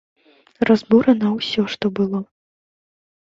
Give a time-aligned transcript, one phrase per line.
[0.69, 2.21] Разбурана ўсё, што было.